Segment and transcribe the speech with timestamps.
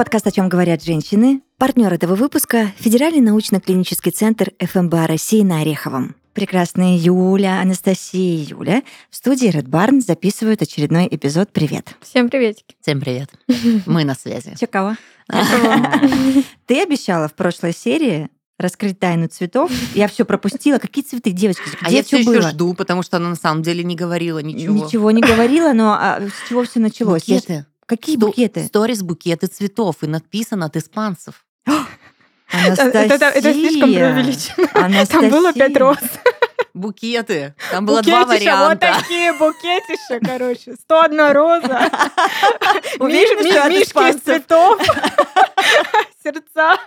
[0.00, 1.42] подкаст «О чем говорят женщины».
[1.58, 6.16] Партнер этого выпуска– Федеральный научно-клинический центр ФМБА России на Ореховом.
[6.32, 11.96] Прекрасные Юля, Анастасия и Юля в студии Red Barn записывают очередной эпизод «Привет».
[12.00, 12.76] Всем приветики.
[12.80, 13.28] Всем привет.
[13.84, 14.56] Мы на связи.
[14.58, 14.96] Чё, кого?
[16.66, 19.70] Ты обещала в прошлой серии раскрыть тайну цветов.
[19.94, 20.78] Я все пропустила.
[20.78, 21.62] Какие цветы, девочки?
[21.62, 24.86] Где А я все еще жду, потому что она на самом деле не говорила ничего.
[24.86, 27.26] Ничего не говорила, но а, с чего все началось?
[27.26, 27.66] Букеты.
[27.90, 28.64] Какие Сто- букеты?
[28.66, 29.96] Сторис букеты цветов.
[30.02, 31.44] И написано от испанцев.
[31.66, 34.12] Это, это- это слишком Анастасия.
[34.12, 35.06] преувеличено.
[35.06, 35.98] Там было пять роз.
[36.74, 37.54] Букеты.
[37.72, 39.00] Там было два Букетища, вот варианта.
[39.00, 40.74] такие букетища, короче.
[40.80, 41.90] 101 роза.
[43.00, 44.80] Уверена, что Мишки из цветов.
[46.24, 46.78] Сердца.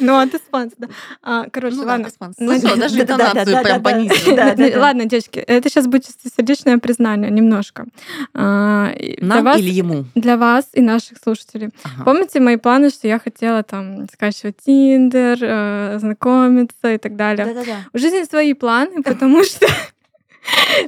[0.00, 0.88] Ну, от испанцев, да.
[1.22, 2.08] А, Короче, Ну ладно.
[2.38, 4.76] Ну, всё, даже интонацию прям понизили.
[4.76, 7.86] Ладно, девочки, это сейчас будет чистосердечное признание немножко.
[8.34, 10.04] А, Нам вас, или ему?
[10.14, 11.70] для вас и наших слушателей.
[12.04, 17.46] Помните мои планы, что я хотела там скачивать Тиндер, э, знакомиться и так далее?
[17.46, 17.76] Да-да-да.
[17.92, 19.66] В жизни свои планы, потому что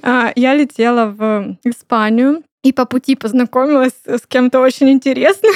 [0.02, 5.54] а, я летела в Испанию и по пути познакомилась с кем-то очень интересным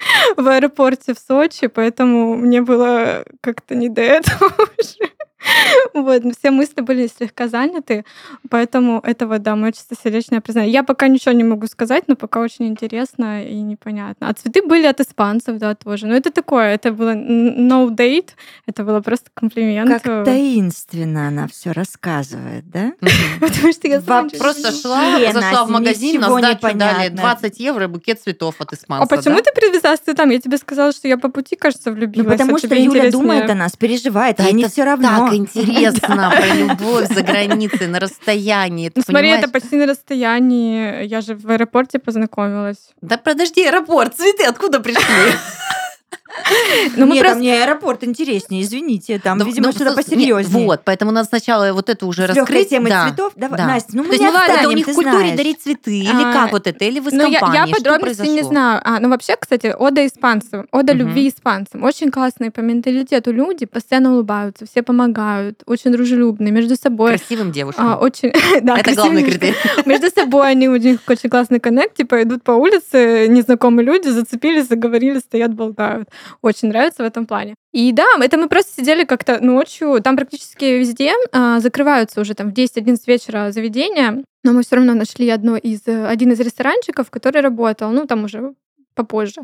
[0.36, 5.12] в аэропорте в Сочи, поэтому мне было как-то не до этого уже.
[5.94, 8.04] Вот, но все мысли были слегка заняты,
[8.48, 10.72] поэтому это вот, да, мое чистосердечное признание.
[10.72, 14.28] Я пока ничего не могу сказать, но пока очень интересно и непонятно.
[14.28, 16.06] А цветы были от испанцев, да, тоже.
[16.06, 18.30] Но это такое, это было no date,
[18.66, 20.02] это было просто комплимент.
[20.02, 22.92] Как таинственно она все рассказывает, да?
[23.40, 27.20] Потому что я Просто шла, зашла в магазин, на сдачу дали понятно.
[27.20, 29.04] 20 евро и букет цветов от испанца.
[29.04, 30.30] А почему ты привязалась к цветам?
[30.30, 32.32] Я тебе сказала, что я по пути, кажется, Ну, влюбилась.
[32.32, 35.29] потому а что Юля думает о нас, переживает, а это все равно.
[35.30, 38.90] Так интересно про любовь за границей, на расстоянии.
[38.94, 41.04] Ну, смотри, это почти на расстоянии.
[41.04, 42.90] Я же в аэропорте познакомилась.
[43.00, 45.02] Да подожди, аэропорт, цветы откуда пришли?
[46.96, 49.18] Ну, мы Нет, просто- а мне аэропорт интереснее, извините.
[49.18, 50.58] Там, Ну, видимо, ну, что-то просто- посерьезнее.
[50.60, 52.68] нет, Вот, поэтому надо сначала вот это уже С лёгкой раскрыть.
[52.70, 53.08] темой да.
[53.08, 53.32] цветов.
[53.36, 53.66] Давай, да.
[53.66, 55.36] Настя, ну мы То есть, не ну ладно, это у них в культуре знаешь.
[55.36, 57.76] дарить цветы, или А, как вот это, или вы с Ну, я, компанией, я что
[57.76, 58.80] подробностей не знаю.
[58.84, 60.98] А, ну, вообще, кстати, ода испанцам, ода Мгм.
[61.06, 61.82] любви испанцам.
[61.84, 67.16] Очень классные по менталитету люди, постоянно улыбаются, все помогают, очень дружелюбные между собой.
[67.18, 67.86] Красивым девушкам.
[67.88, 69.54] А, очень, да, это главный критерий.
[69.86, 74.68] Между собой они у них очень классный коннект, типа идут по улице, незнакомые люди зацепились,
[74.68, 76.08] заговорили, стоят, болтают.
[76.42, 77.54] Очень нравится в этом плане.
[77.72, 82.50] И да, это мы просто сидели как-то ночью, там практически везде а, закрываются уже там
[82.50, 87.10] в 10-11 вечера заведения, но мы все равно нашли одно из, э, один из ресторанчиков,
[87.10, 88.54] который работал, ну там уже
[89.00, 89.42] попозже.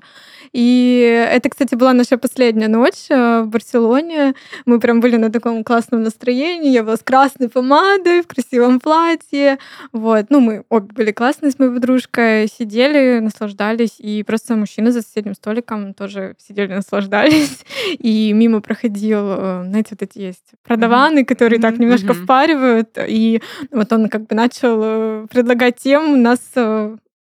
[0.52, 4.34] И это, кстати, была наша последняя ночь э, в Барселоне.
[4.64, 6.70] Мы прям были на таком классном настроении.
[6.70, 9.58] Я была с красной помадой, в красивом платье.
[9.92, 10.26] Вот.
[10.30, 13.96] Ну, мы обе были классные с моей подружкой, сидели, наслаждались.
[13.98, 17.64] И просто мужчины за соседним столиком тоже сидели, наслаждались.
[17.98, 22.98] И мимо проходил, э, знаете, вот эти есть продаваны, которые так немножко впаривают.
[23.06, 23.40] И
[23.70, 26.40] вот он как бы начал э, предлагать тем нас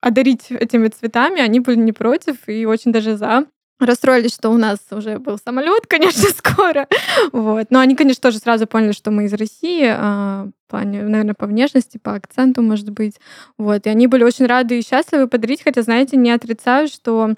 [0.05, 1.41] одарить этими цветами.
[1.41, 3.47] Они были не против и очень даже за.
[3.81, 6.87] Расстроились, что у нас уже был самолет, конечно, скоро.
[7.33, 7.67] Вот.
[7.71, 11.99] Но они, конечно, тоже сразу поняли, что мы из России, а, плане, наверное, по внешности,
[11.99, 13.15] по акценту, может быть.
[13.59, 13.87] Вот.
[13.87, 17.35] И они были очень рады и счастливы подарить, хотя, знаете, не отрицаю, что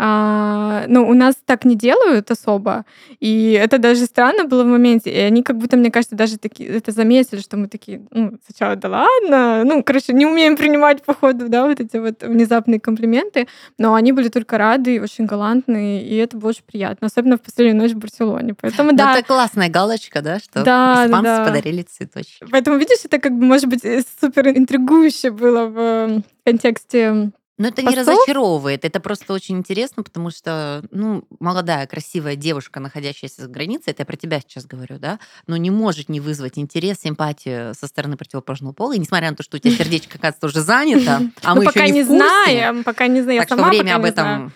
[0.00, 2.84] а, ну, у нас так не делают особо.
[3.18, 5.10] И это даже странно было в моменте.
[5.10, 8.76] И они как будто, мне кажется, даже такие, это заметили, что мы такие, ну, сначала,
[8.76, 9.64] да ладно.
[9.64, 13.48] Ну, короче, не умеем принимать, походу, да, вот эти вот внезапные комплименты.
[13.76, 17.08] Но они были только рады и очень галантные, и это было очень приятно.
[17.08, 18.54] Особенно в последнюю ночь в Барселоне.
[18.54, 21.44] Поэтому, Ну, да, это классная галочка, да, что Да, испанцы да.
[21.44, 22.46] подарили цветочки.
[22.52, 23.82] Поэтому, видишь, это как бы, может быть,
[24.20, 28.06] супер интригующе было в э, контексте Но это не Постов?
[28.14, 34.02] разочаровывает, это просто очень интересно, потому что, ну, молодая, красивая девушка, находящаяся за границей, это
[34.02, 38.16] я про тебя сейчас говорю, да, но не может не вызвать интерес, симпатию со стороны
[38.16, 41.64] противоположного пола, и несмотря на то, что у тебя сердечко, оказывается, уже занято, а мы
[41.64, 43.40] пока еще не не знаем, пока не знаем.
[43.40, 44.36] Я так что сама время пока об не знаю.
[44.46, 44.52] этом,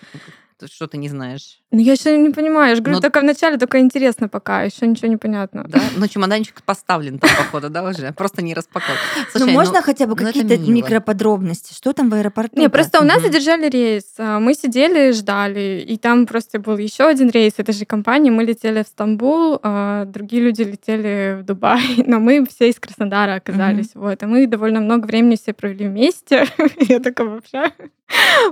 [0.68, 2.70] что ты не знаешь, Ну, я еще не понимаю.
[2.70, 5.64] Я же говорю, Ну, только вначале только интересно пока, еще ничего не понятно.
[5.68, 5.80] да?
[5.96, 8.98] Ну, чемоданчик поставлен там, походу, да, уже, просто не распакован.
[9.34, 11.74] Ну, можно хотя бы ну, какие-то микроподробности?
[11.74, 12.60] Что там в аэропорту?
[12.60, 14.04] Не, просто у нас задержали рейс.
[14.18, 18.30] а, Мы сидели, ждали, и там просто был еще один рейс этой же компании.
[18.30, 23.34] Мы летели в Стамбул, а другие люди летели в Дубай, но мы все из Краснодара
[23.34, 23.90] оказались.
[23.94, 26.46] Вот, и мы довольно много времени все провели вместе.
[26.80, 27.72] Я такая вообще.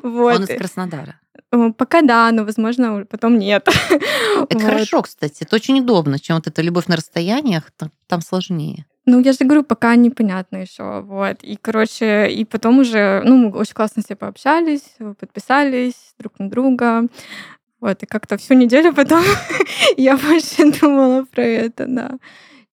[0.03, 0.37] Вот.
[0.37, 1.17] Он из Краснодара.
[1.53, 3.69] Э, Пока да, но, возможно, потом нет.
[4.49, 4.63] Это Вот.
[4.63, 5.43] хорошо, кстати.
[5.43, 8.87] Это очень удобно, чем вот эта любовь на расстояниях, там, там сложнее.
[9.07, 11.01] Ну, я же говорю, пока непонятно еще.
[11.01, 11.43] Вот.
[11.43, 14.85] И, короче, и потом уже, ну, мы очень классно все пообщались,
[15.19, 17.07] подписались друг на друга.
[17.81, 19.25] Вот, и как-то всю неделю потом
[19.97, 22.19] я больше думала про это, да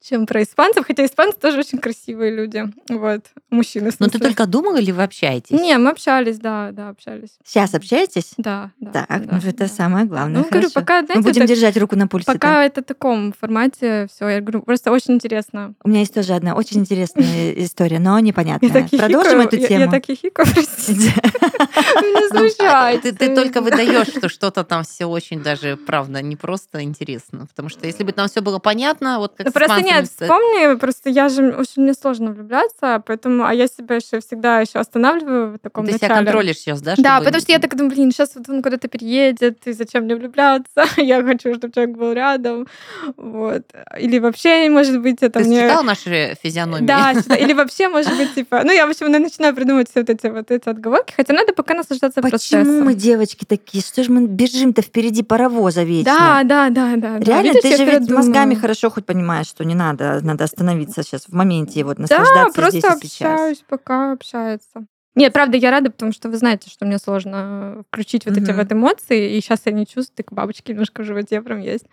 [0.08, 3.92] чем про испанцев, хотя испанцы тоже очень красивые люди, вот, мужчины.
[4.00, 5.60] Но ты только думала или вы общаетесь?
[5.60, 7.38] Не, мы общались, да, да, общались.
[7.44, 8.34] Сейчас общаетесь?
[8.38, 8.92] Да, да.
[8.92, 9.68] Так, да, ну это да.
[9.68, 10.42] самое главное.
[10.42, 12.26] Ну, говорю, пока, знаете, мы будем это, держать руку на пульсе.
[12.26, 15.74] пока это в таком формате, все, я говорю, просто очень интересно.
[15.84, 18.88] У меня есть тоже одна очень интересная история, но непонятная.
[18.88, 19.86] Продолжим эту тему.
[19.86, 21.14] Я так хихикаю, простите.
[22.02, 23.02] Меня Ну, а смущает.
[23.02, 27.48] Ты, только выдаешь, что что-то там все очень даже, правда, не просто интересно.
[27.48, 31.10] Потому что если бы там все было понятно, вот как Ну, просто нет, вспомни, просто
[31.10, 35.60] я же очень мне сложно влюбляться, поэтому, а я себя еще всегда еще останавливаю в
[35.60, 36.26] таком ты себя начале.
[36.26, 36.96] контролишь сейчас, да?
[36.98, 40.04] Да, чтобы- потому что я так думаю, блин, сейчас вот он куда-то переедет, и зачем
[40.06, 40.86] мне влюбляться?
[40.98, 42.68] я хочу, чтобы человек был рядом.
[43.16, 43.64] Вот.
[44.00, 45.62] Или вообще, может быть, это Ты мне...
[45.62, 46.86] читал наши физиономии?
[46.86, 47.36] Да, сюда.
[47.36, 48.62] или вообще, может быть, типа...
[48.64, 51.74] Ну, я, в общем, начинаю придумывать все вот эти вот эти отговорки, хотя надо пока
[51.74, 52.30] наслаждаться Почему
[52.64, 52.86] процессом.
[52.86, 53.84] мы, девочки, такие?
[53.84, 56.14] Что же мы бежим-то впереди паровоза вечно?
[56.18, 57.20] Да, да, да, да.
[57.20, 58.62] Реально, Видишь, ты же ведь мозгами думаю.
[58.62, 62.54] хорошо хоть понимаешь, что не надо, надо остановиться сейчас в моменте и вот Да, наслаждаться
[62.62, 63.32] просто здесь и сейчас.
[63.34, 64.86] общаюсь, пока общается.
[65.16, 68.56] Нет, правда, я рада, потому что вы знаете, что мне сложно включить вот эти Мгм.
[68.58, 71.86] вот эмоции, и сейчас я не чувствую, так бабочки немножко в животе прям есть.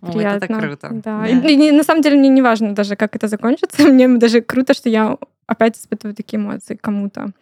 [0.00, 0.40] О, это Приятно.
[0.48, 0.88] так круто.
[0.92, 1.18] Да.
[1.20, 1.26] Да.
[1.26, 3.82] И, и не- на самом деле мне не важно даже, как это закончится.
[3.86, 5.18] Мне даже круто, что я
[5.50, 7.32] опять испытываю такие эмоции кому-то.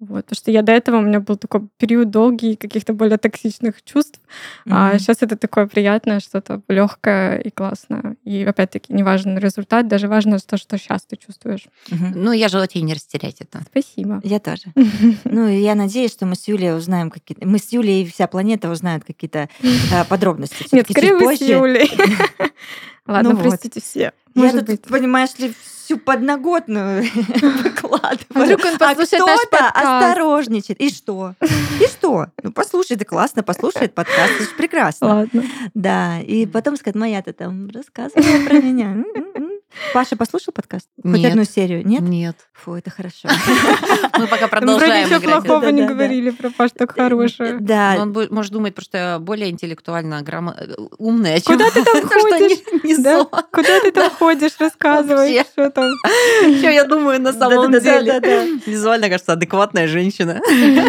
[0.00, 0.24] Вот.
[0.24, 4.20] Потому что я до этого, у меня был такой период долгий каких-то более токсичных чувств,
[4.68, 4.98] а Мгм.
[4.98, 8.16] сейчас это такое приятное, что-то легкое и классное.
[8.24, 11.68] И опять-таки не важен результат, даже важно то, что сейчас ты чувствуешь.
[11.88, 12.12] Мгм.
[12.16, 13.62] Ну, я желаю тебе не растерять это.
[13.70, 14.20] Спасибо.
[14.24, 14.64] Я тоже.
[15.24, 17.46] Ну, и я надеюсь, что мы с Юлей узнаем какие-то...
[17.46, 20.66] Мы с Юлей и вся планета узнают какие-то э, подробности.
[20.72, 21.40] Нет, скорее вы с.
[21.40, 21.90] Юлей.
[23.06, 23.48] Ладно, Ну вот.
[23.48, 24.12] простите все.
[24.34, 24.82] Я Может тут, быть.
[24.82, 27.04] понимаешь ли, всю подноготную
[27.62, 28.26] выкладываю.
[28.34, 29.86] А вдруг он А послушает наш кто-то подкаст?
[30.06, 30.80] осторожничает.
[30.80, 31.34] И что?
[31.80, 32.26] И что?
[32.42, 35.06] Ну, послушай, это классно, послушает подкаст, это же прекрасно.
[35.08, 35.42] Ладно.
[35.74, 38.96] Да, и потом скажет, моя-то там рассказывала про меня.
[39.92, 40.88] Паша послушал подкаст?
[41.02, 41.30] Хоть Нет.
[41.32, 41.86] одну серию?
[41.86, 42.02] Нет?
[42.02, 42.36] Нет.
[42.52, 43.28] Фу, это хорошо.
[44.18, 47.54] Мы пока Мы вроде продолжаем ничего плохого не говорили про Паш, так хорошее.
[47.54, 52.08] Но Да, он может думать, просто я более интеллектуально э, умная, чем Куда ты там
[52.08, 52.58] ходишь?
[53.50, 55.90] Куда ты там ходишь, рассказывай, что там.
[56.58, 58.60] Что я думаю на самом деле.
[58.66, 60.40] Визуально кажется адекватная женщина.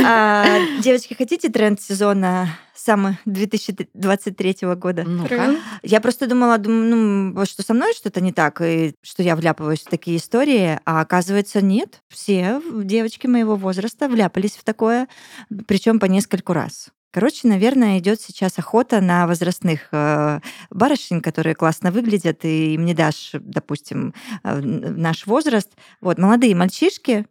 [0.05, 0.45] А,
[0.79, 5.03] Девочки, хотите тренд сезона самый 2023 года?
[5.03, 5.27] Ну-ка.
[5.27, 5.59] Тренд.
[5.83, 9.81] Я просто думала, дум- ну, что со мной что-то не так, и что я вляпываюсь
[9.81, 12.01] в такие истории, а оказывается нет.
[12.07, 15.07] Все девочки моего возраста вляпались в такое,
[15.67, 16.89] причем по нескольку раз.
[17.11, 20.39] Короче, наверное, идет сейчас охота на возрастных э,
[20.71, 25.69] барышень, которые классно выглядят, и им не дашь, допустим, э, наш возраст.
[26.01, 27.27] Вот, молодые мальчишки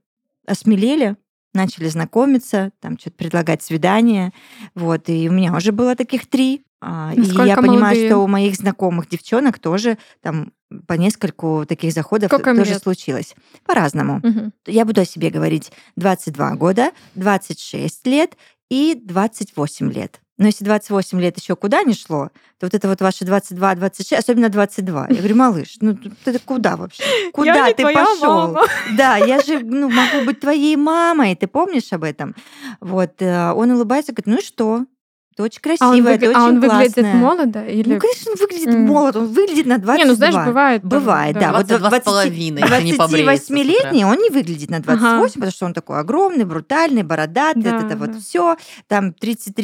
[0.46, 1.16] осмелели,
[1.54, 4.32] начали знакомиться, там что-то предлагать свидания.
[4.74, 6.64] Вот, и у меня уже было таких три.
[6.80, 8.08] А, И Насколько я понимаю, молодые?
[8.08, 10.52] что у моих знакомых девчонок тоже там
[10.88, 12.82] по нескольку таких заходов Сколько тоже лет?
[12.82, 13.34] случилось.
[13.66, 14.20] По-разному.
[14.22, 14.52] Мгм.
[14.66, 18.36] Я буду о себе говорить 22 года, 26 лет
[18.70, 20.21] и 28 лет.
[20.38, 24.12] Но если 28 лет еще куда не шло, то вот это вот ваши 22, 26,
[24.12, 25.06] особенно 22.
[25.10, 27.02] Я говорю, малыш, ну ты куда вообще?
[27.32, 28.48] Куда Я ты пошел?
[28.48, 28.66] мама.
[28.96, 32.34] Да, я же ну, могу быть твоей мамой, ты помнишь об этом?
[32.80, 34.86] Вот, э, он улыбается, говорит, ну и что?
[35.36, 37.14] Ты очень А он, красивая, ты выгля- очень а он выглядит классная».
[37.14, 37.64] молодо?
[37.66, 37.94] Или...
[37.94, 38.80] Ну, конечно, он выглядит М.
[38.82, 39.96] молод, он выглядит на 22.
[39.96, 40.84] Не, ну знаешь, бывает.
[40.84, 41.52] Бывает, да.
[41.52, 43.56] Вот 22 с половиной, если не побреется с утра.
[43.62, 45.32] 28-летний, он не выглядит на 28, Ага.
[45.34, 48.18] потому что он такой огромный, брутальный, бородатый, Да, вот это вот да.
[48.20, 48.56] все.
[48.88, 49.12] Там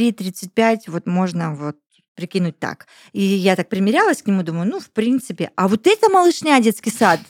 [0.03, 1.77] 33-35, вот можно вот
[2.15, 2.87] прикинуть так.
[3.13, 5.53] И я так примерялась к нему, думаю, ну, в принципе.
[5.55, 7.21] А вот это малышня, детский сад.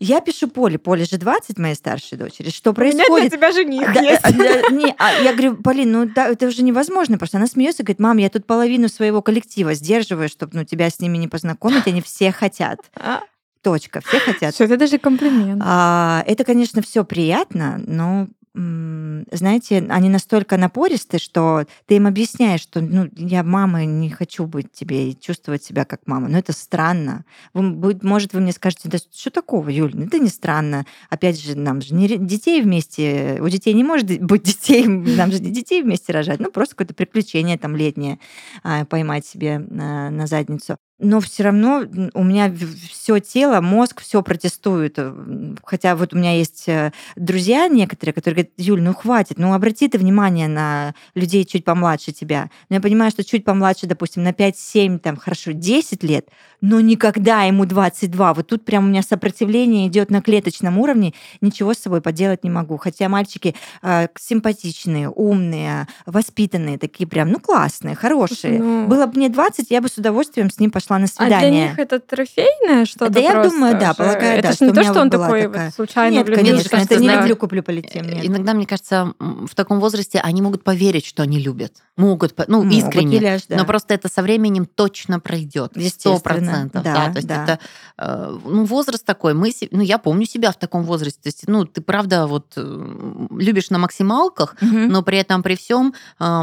[0.00, 0.78] Я пишу Поле.
[0.78, 2.50] Поле же 20, моей старшей дочери.
[2.50, 3.32] Что У меня для происходит?
[3.32, 4.20] тебя жених Да, есть.
[4.24, 7.18] а, да, не, а я говорю, Полин, ну да, это уже невозможно.
[7.18, 11.00] Просто она смеется, говорит, мам, я тут половину своего коллектива сдерживаю, чтобы ну, тебя с
[11.00, 12.80] ними не познакомить, они все хотят.
[12.96, 13.20] А,
[13.62, 14.54] Точка, все хотят.
[14.54, 15.62] Что, это даже комплимент.
[15.64, 22.82] А, это, конечно, все приятно, но знаете, они настолько напористы, что ты им объясняешь, что
[22.82, 26.28] ну, я мама, не хочу быть тебе и чувствовать себя как мама.
[26.28, 27.24] Но это странно.
[27.54, 29.92] Вы, может, вы мне скажете, да что такого, Юль?
[29.94, 30.84] Ну, это не странно.
[31.08, 35.40] Опять же, нам же не детей вместе, у детей не может быть детей, нам же
[35.40, 36.38] не детей вместе рожать.
[36.38, 38.18] Ну, просто какое-то приключение там летнее
[38.62, 40.76] а, поймать себе на, на задницу.
[41.02, 41.82] Но все равно
[42.14, 42.54] у меня
[42.90, 44.98] все тело, мозг все протестует.
[44.98, 49.52] М, Хотя вот у меня есть э, друзья некоторые, которые говорят, Юль, ну хватит, ну
[49.52, 52.50] обрати ты внимание на людей чуть помладше тебя.
[52.68, 56.28] Но я понимаю, что чуть помладше, допустим, на 5-7, там, хорошо, 10 лет,
[56.60, 58.34] но никогда ему 22.
[58.34, 62.50] Вот тут прям у меня сопротивление идет на клеточном уровне, ничего с собой поделать не
[62.50, 62.76] могу.
[62.76, 68.60] Хотя мальчики э, симпатичные, умные, воспитанные, такие прям, ну, классные, хорошие.
[68.60, 68.86] Ну.
[68.86, 71.68] Было бы мне 20, я бы с удовольствием с ним пошла на А для свидание.
[71.68, 74.72] них это трофейное что-то Да я просто думаю, да, полагаю, это да, ж что не
[74.72, 76.50] то, что он такой такая- вот случайно Нет, влюбился.
[76.50, 78.02] конечно, кажется, это не люблю, куплю, полетим.
[78.04, 78.24] Э, Нет.
[78.26, 81.72] Иногда, мне кажется, в таком возрасте они могут поверить, что они любят.
[81.96, 83.16] Могут, ну, Могут, искренне.
[83.18, 83.56] Юляш, да.
[83.56, 85.72] Но просто это со временем точно пройдет.
[85.88, 86.82] Сто процентов.
[86.82, 87.44] да, Да, то есть да.
[87.44, 87.58] это
[87.98, 89.34] э, ну, возраст такой.
[89.34, 91.20] Мы, ну, я помню себя в таком возрасте.
[91.22, 94.88] То есть, ну, ты правда вот э, любишь на максималках, Мгм.
[94.88, 95.94] но при этом при всем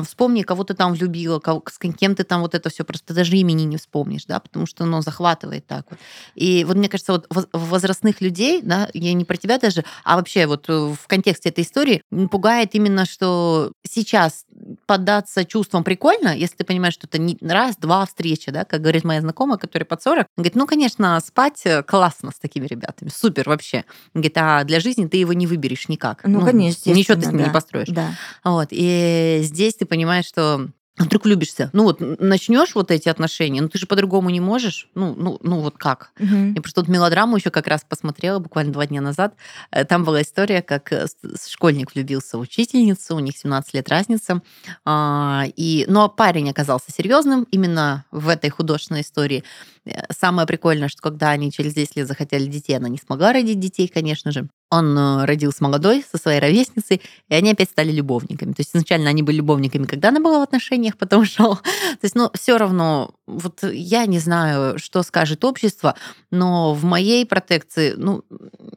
[0.06, 3.36] вспомни, кого ты там влюбила, кого- с кем ты там вот это все просто даже
[3.36, 6.00] имени не вспомнишь, да, потому что оно захватывает так вот.
[6.36, 10.16] И вот мне кажется, вот воз- возрастных людей, да, я не про тебя даже, а
[10.16, 14.46] вообще вот э, в контексте этой истории пугает именно, что сейчас
[14.86, 19.22] поддаться чувствам прикольно, если ты понимаешь, что это не раз-два встречи, да, как говорит моя
[19.22, 23.86] знакомая, которая под 40, говорит, ну, конечно, спать э, классно с такими ребятами, супер вообще.
[24.14, 26.22] Говорит, а для жизни ты его не выберешь никак.
[26.24, 27.52] Ну, конечно, Ничего ты с ним естественно, не да.
[27.52, 27.88] построишь.
[27.90, 28.12] Да.
[28.44, 28.68] Вот.
[28.72, 31.70] И здесь ты понимаешь, что вдруг влюбишься.
[31.74, 34.88] Ну вот начнешь вот эти отношения, ну ты же по-другому не можешь.
[34.96, 36.12] Ну, ну, ну вот как?
[36.20, 36.54] Мгм.
[36.54, 39.34] Я просто вот мелодраму еще как раз посмотрела буквально два дня назад.
[39.72, 41.08] Э, Там была история, как э,
[41.50, 44.42] школьник влюбился в учительницу, у них 17 лет разница.
[44.86, 49.44] А, И, но парень оказался серьезным именно в этой художественной истории.
[49.90, 53.60] Э, Самое прикольное, что когда они через 10 лет захотели детей, она не смогла родить
[53.60, 54.48] детей, конечно же.
[54.72, 58.52] Он э, родил с молодой, со своей ровесницей, и они опять стали любовниками.
[58.52, 61.56] То есть изначально они были любовниками, когда она была в отношениях, потом шел.
[61.56, 65.96] То есть, ну, все равно, вот я не знаю, что скажет общество,
[66.32, 68.24] но в моей протекции, ну,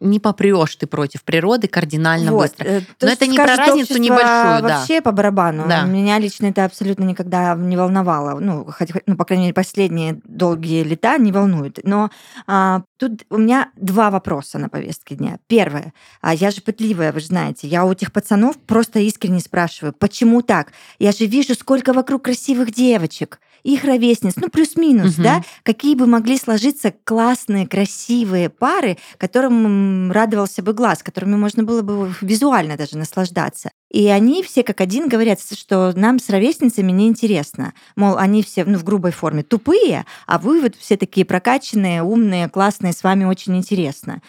[0.00, 2.64] не попрешь ты против природы кардинально Вот, быстро.
[2.64, 4.78] э, то, Но это не про разницу небольшую, да.
[4.78, 5.68] Вообще по барабану.
[5.68, 5.82] Да.
[5.82, 8.38] Меня лично это абсолютно никогда не волновало.
[8.40, 11.80] Ну, хоть, ну, по крайней мере, последние долгие лета не волнует.
[11.84, 12.10] Но
[12.46, 15.38] а, тут у меня два вопроса на повестке дня.
[15.46, 15.92] Первое.
[16.20, 17.66] А я же пытливая, вы же знаете.
[17.68, 20.72] Я у этих пацанов просто искренне спрашиваю, почему так?
[20.98, 23.40] Я же вижу, сколько вокруг красивых девочек.
[23.62, 25.22] Их ровесниц, ну, плюс-минус, Мгм.
[25.22, 25.42] да?
[25.62, 32.12] Какие бы могли сложиться классные, красивые пары, которым радовался бы глаз, которыми можно было бы
[32.20, 33.70] визуально даже наслаждаться.
[33.92, 37.74] И они все как один говорят, что нам с ровесницами неинтересно.
[37.94, 42.48] Мол, они все ну, в грубой форме тупые, а вы вот все такие прокачанные, умные,
[42.48, 44.22] классные, с вами очень интересно.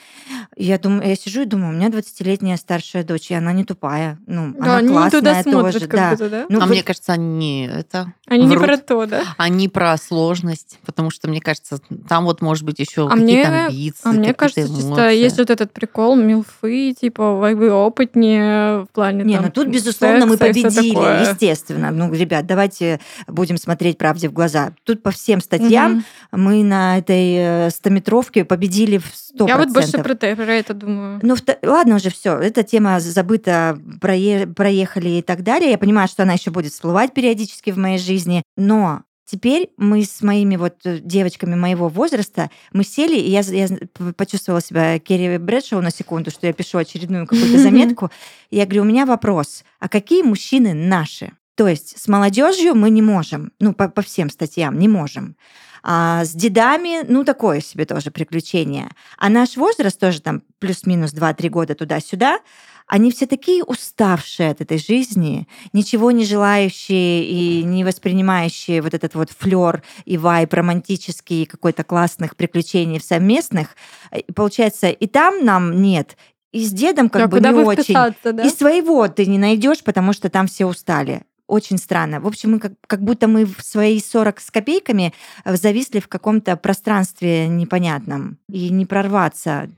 [0.58, 4.20] Я думаю, я сижу и думаю, у меня 20-летняя старшая дочь, и она не тупая.
[4.28, 5.88] Ну, Да, она они не классная туда смотрят, тоже.
[5.88, 6.10] как да.
[6.12, 6.46] будто, да?
[6.50, 8.68] Ну, а вот- мне кажется, они это Они не врут.
[8.68, 9.24] про то, да?
[9.38, 11.78] Они про сложность, потому что, мне кажется,
[12.10, 15.16] там вот может быть еще А какие-то мне- амбиции, А мне кажется, чисто эмоции.
[15.18, 19.68] есть вот этот прикол милфы, типа, вы, вы опытнее в плане Не, там, ну тут,
[19.68, 21.92] безусловно, мы и всё победили, естественно.
[21.92, 24.74] Ну, ребят, давайте будем смотреть правде в глаза.
[24.84, 26.06] Тут по всем статьям Мгм.
[26.32, 27.36] мы на этой
[27.68, 29.48] э, стометровке победили в 100%.
[29.48, 31.20] Я вот больше про, про это думаю.
[31.22, 35.72] Ну, ладно уже все, эта тема забыта, прое- проехали и так далее.
[35.72, 40.22] Я понимаю, что она еще будет всплывать периодически в моей жизни, но теперь мы с
[40.22, 43.68] моими вот э, девочками моего возраста, мы сели, и я, я
[44.16, 48.12] почувствовала себя Керри Брэдшоу на секунду, что я пишу очередную какую-то заметку.
[48.52, 51.32] Я говорю, у меня вопрос, а какие мужчины наши?
[51.56, 55.36] То есть с молодежью мы не можем, ну, по, по всем статьям не можем.
[55.82, 58.90] А с дедами, ну, такое себе тоже приключение.
[59.18, 62.40] А наш возраст тоже там плюс-минус 2-3 года туда-сюда,
[62.88, 69.16] они все такие уставшие от этой жизни, ничего не желающие и не воспринимающие вот этот
[69.16, 73.70] вот флер и вайб романтический, какой-то классных приключений совместных.
[74.16, 76.18] И Получается, и там нам нет,
[76.52, 77.94] и с дедом как Да, бы не бы очень.
[78.24, 78.44] да?
[78.44, 81.24] И своего ты не найдешь, потому что там все устали.
[81.48, 82.22] Очень странно.
[82.22, 85.14] В общем, мы как, как будто мы в свои 40 с копейками
[85.44, 88.38] э, зависли в каком-то пространстве непонятном.
[88.50, 89.70] И не прорваться.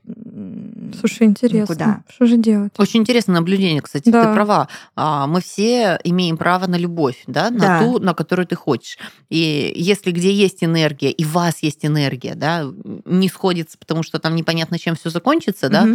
[0.94, 1.74] Слушай, интересно.
[1.74, 2.04] Никуда.
[2.10, 2.74] Что же делать?
[2.77, 4.25] Очень интересное наблюдение, кстати, Да.
[4.25, 4.68] ты права.
[4.96, 7.80] А, Мы все имеем право на любовь, да, на Да.
[7.80, 8.98] ту, на которую ты хочешь.
[9.30, 12.63] И если где есть энергия, и у вас есть энергия, да,
[13.06, 15.88] не сходится, потому что там непонятно, чем все закончится, да,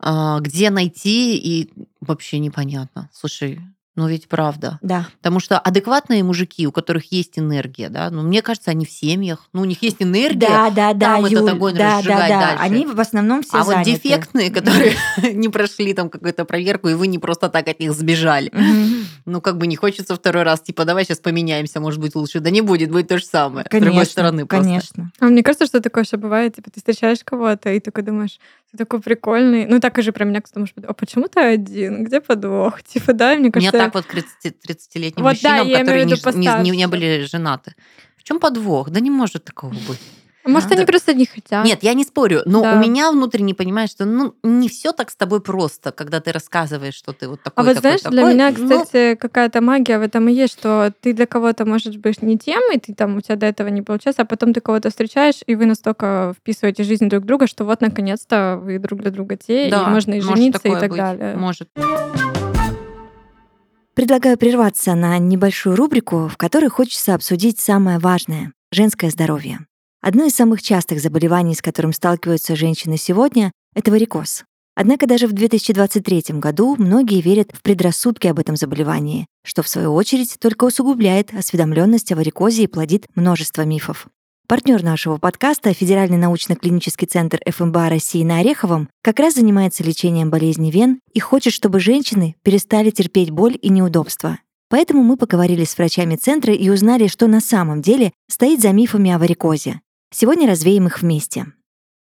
[0.00, 1.70] а, где найти, и
[2.00, 3.08] вообще непонятно.
[3.12, 3.60] Слушай,
[3.98, 4.78] ну ведь правда.
[4.80, 5.08] Да.
[5.16, 9.48] Потому что адекватные мужики, у которых есть энергия, да, ну, мне кажется, они в семьях,
[9.52, 12.28] ну, у них есть энергия, Да, да, да, там этот Юль, огонь да, да, разжигать
[12.28, 12.40] да.
[12.40, 12.62] дальше.
[12.62, 13.90] Они в основном все а вот заняты.
[13.90, 14.94] дефектные, которые
[15.34, 18.52] не прошли там какую-то проверку, и вы не просто так от них сбежали.
[19.28, 22.40] Ну, как бы не хочется второй раз, типа, давай сейчас поменяемся, может быть, лучше.
[22.40, 23.66] Да не будет, будет то же самое.
[23.66, 24.64] С другой Конечно, стороны просто.
[24.66, 25.12] конечно.
[25.20, 28.38] А мне кажется, что такое еще бывает, типа, ты встречаешь кого-то, и такой думаешь,
[28.70, 29.66] ты такой прикольный.
[29.66, 32.04] Ну, так и же про меня, кто думаешь, а почему ты один?
[32.04, 32.82] Где подвох?
[32.92, 33.78] Типа, да, мне Мне кажется...
[33.78, 37.24] так вот к 30 30-летним Вот да, мужчинам, имею которые не, не- не- не были
[37.24, 37.74] женаты.
[38.16, 38.90] В чем подвох?
[38.90, 40.00] Да не может такого быть.
[40.52, 41.64] Может, они просто не хотят.
[41.64, 42.74] Нет, я не спорю, но Да.
[42.74, 46.94] у меня внутренне понимаешь, что ну не все так с тобой просто, когда ты рассказываешь,
[46.94, 48.34] что ты вот А такой, вот такой, знаешь, для такой.
[48.34, 52.38] меня, кстати, какая-то магия в этом и есть, что ты для кого-то можешь быть не
[52.38, 55.40] тем, и ты там у тебя до этого не получается, а потом ты кого-то встречаешь,
[55.46, 59.36] и вы настолько вписываете в жизнь друг друга, что вот наконец-то вы друг для друга
[59.36, 61.36] те, да, и можно и может жениться и так быть, далее.
[61.36, 61.68] Может.
[63.94, 69.58] Предлагаю прерваться на небольшую рубрику, в которой хочется обсудить самое важное— женское здоровье.
[70.00, 74.44] Одно из самых частых заболеваний, с которым сталкиваются женщины сегодня,— это варикоз.
[74.76, 79.92] Однако даже в 2023 году многие верят в предрассудки об этом заболевании, что в свою
[79.92, 84.06] очередь только усугубляет осведомленность о варикозе и плодит множество мифов.
[84.46, 90.70] Партнер нашего подкаста, Федеральный научно-клинический центр ФМБА России на Ореховом, как раз занимается лечением болезни
[90.70, 94.38] вен и хочет, чтобы женщины перестали терпеть боль и неудобства.
[94.70, 99.10] Поэтому мы поговорили с врачами центра и узнали, что на самом деле стоит за мифами
[99.10, 99.80] о варикозе.
[100.10, 101.46] Сегодня развеем их вместе.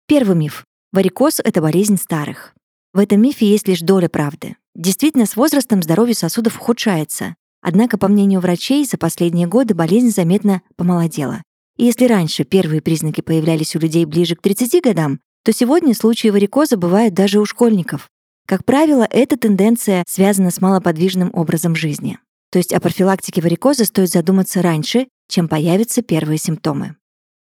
[0.08, 0.66] Первый миф.
[0.92, 2.54] Варикоз— это болезнь старых.
[2.94, 4.58] В этом мифе есть лишь доля правды.
[4.76, 7.36] Действительно, с возрастом здоровье сосудов ухудшается.
[7.62, 11.42] Однако, по мнению врачей, за последние годы болезнь заметно помолодела.
[11.78, 16.28] И если раньше первые признаки появлялись у людей ближе к 30 годам, то сегодня случаи
[16.30, 18.08] варикоза бывают даже у школьников.
[18.48, 22.20] Как правило, эта тенденция связана с малоподвижным образом жизни.
[22.52, 26.96] То есть о профилактике варикоза стоит задуматься раньше, чем появятся первые симптомы.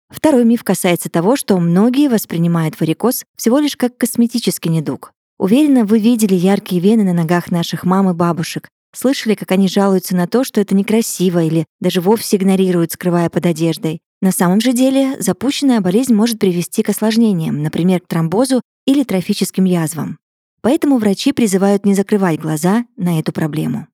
[0.08, 5.12] Второй миф касается того, что многие воспринимают варикоз всего лишь как косметический недуг.
[5.38, 10.16] Уверена, вы видели яркие вены на ногах наших мам и бабушек, слышали, как они жалуются
[10.16, 14.00] на то, что это некрасиво или даже вовсе игнорируют, скрывая под одеждой.
[14.22, 19.64] На самом же деле запущенная болезнь может привести к осложнениям, например, к тромбозу или трофическим
[19.64, 20.18] язвам.
[20.62, 23.88] Поэтому врачи призывают не закрывать глаза на эту проблему.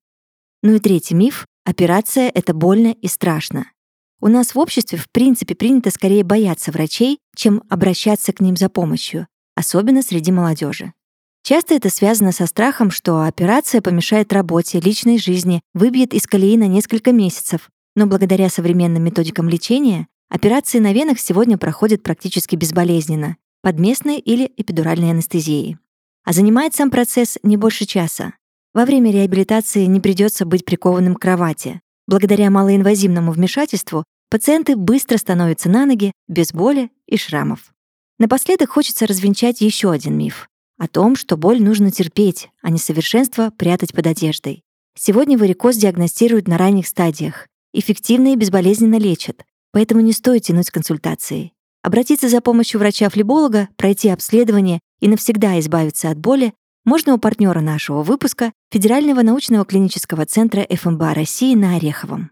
[0.62, 3.66] Ну и третий миф— операция— это больно и страшно.
[4.24, 8.68] У нас в обществе в принципе принято скорее бояться врачей, чем обращаться к ним за
[8.68, 9.26] помощью,
[9.56, 10.92] особенно среди молодежи.
[11.42, 16.68] Часто это связано со страхом, что операция помешает работе, личной жизни, выбьет из колеи на
[16.68, 17.68] несколько месяцев.
[17.96, 24.52] Но благодаря современным методикам лечения операции на венах сегодня проходят практически безболезненно, под местной или
[24.56, 25.78] эпидуральной анестезией.
[26.24, 28.34] А занимает сам процесс не больше часа.
[28.72, 31.80] Во время реабилитации не придется быть прикованным к кровати.
[32.06, 37.74] Благодаря малоинвазивному вмешательству пациенты быстро становятся на ноги, без боли и шрамов.
[38.18, 43.92] Напоследок хочется развенчать еще один миф о том, что боль нужно терпеть, а несовершенство прятать
[43.92, 44.62] под одеждой.
[44.98, 50.70] Сегодня варикоз диагностируют на ранних стадиях, эффективно и безболезненно лечат, поэтому не стоит тянуть с
[50.70, 51.52] консультацией.
[51.82, 56.54] Обратиться за помощью врача-флеболога, пройти обследование и навсегда избавиться от боли
[56.86, 62.30] можно у партнера нашего выпуска Федерального научного клинического центра ФМБА России на Ореховом.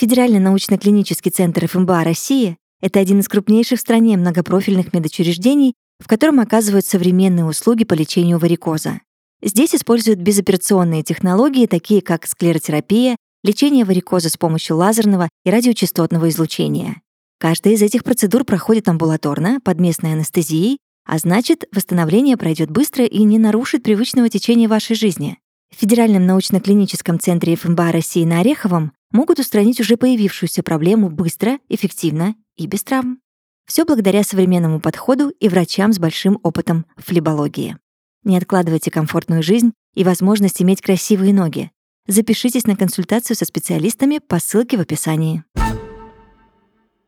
[0.00, 6.40] Федеральный научно-клинический центр ФМБА России— это один из крупнейших в стране многопрофильных медучреждений, в котором
[6.40, 9.02] оказывают современные услуги по лечению варикоза.
[9.42, 17.02] Здесь используют безоперационные технологии, такие как склеротерапия, лечение варикоза с помощью лазерного и радиочастотного излучения.
[17.38, 23.22] Каждая из этих процедур проходит амбулаторно, под местной анестезией, а значит, восстановление пройдет быстро и
[23.24, 25.36] не нарушит привычного течения вашей жизни.
[25.70, 32.34] В Федеральном научно-клиническом центре ФМБА России на Ореховом могут устранить уже появившуюся проблему быстро, эффективно
[32.56, 33.20] и без травм.
[33.66, 37.76] Все благодаря современному подходу и врачам с большим опытом в флебологии.
[38.24, 41.70] Не откладывайте комфортную жизнь и возможность иметь красивые ноги.
[42.06, 45.44] Запишитесь на консультацию со специалистами по ссылке в описании.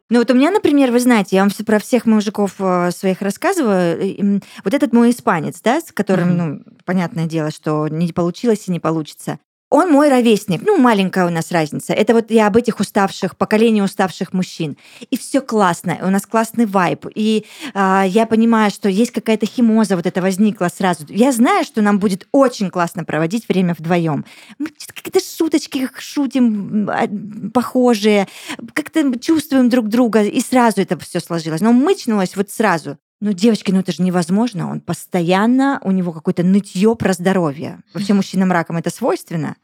[0.08, 4.42] Ну вот у меня, например, вы знаете, я вам про всех мужиков э, своих рассказываю.
[4.62, 6.36] Вот этот мой испанец, да, с которым, Мгм.
[6.66, 9.38] ну, понятное дело, что не получилось и не получится.
[9.72, 10.60] Он мой ровесник.
[10.66, 11.94] Ну, маленькая у нас разница.
[11.94, 14.76] Это вот я об этих уставших, поколении уставших мужчин.
[15.08, 15.98] И все классно.
[16.02, 17.06] У нас классный вайб.
[17.14, 21.06] И а, я понимаю, что есть какая-то химоза вот это возникла сразу.
[21.08, 24.26] Я знаю, что нам будет очень классно проводить время вдвоем.
[24.58, 27.08] Мы какие-то шуточки шутим а,
[27.54, 28.28] похожие,
[28.74, 31.62] как-то чувствуем друг друга, и сразу это все сложилось.
[31.62, 32.98] Но мычнулось вот сразу.
[33.22, 34.68] Ну, девочки, ну это же невозможно.
[34.68, 37.78] Он постоянно, у него какое-то нытье про здоровье.
[37.94, 39.54] Вообще мужчинам раком это свойственно.